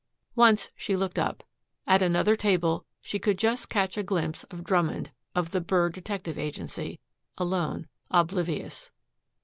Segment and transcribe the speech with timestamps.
[0.35, 1.43] Once she looked up.
[1.85, 6.39] At another table she could just catch a glimpse of Drummond, of the Burr Detective
[6.39, 6.99] Agency,
[7.37, 8.89] alone, oblivious.